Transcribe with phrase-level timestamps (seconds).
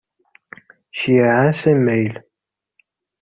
[0.99, 2.15] Ceyyɛeɣ-as amayel.